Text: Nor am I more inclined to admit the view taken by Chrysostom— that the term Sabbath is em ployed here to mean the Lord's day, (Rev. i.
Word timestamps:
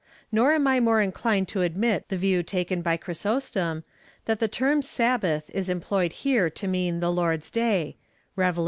Nor 0.31 0.53
am 0.53 0.65
I 0.65 0.79
more 0.79 0.99
inclined 0.99 1.47
to 1.49 1.61
admit 1.61 2.09
the 2.09 2.17
view 2.17 2.41
taken 2.41 2.81
by 2.81 2.97
Chrysostom— 2.97 3.83
that 4.25 4.39
the 4.39 4.47
term 4.47 4.81
Sabbath 4.81 5.51
is 5.53 5.69
em 5.69 5.79
ployed 5.79 6.11
here 6.11 6.49
to 6.49 6.67
mean 6.67 7.01
the 7.01 7.11
Lord's 7.11 7.51
day, 7.51 7.97
(Rev. 8.35 8.57
i. 8.57 8.59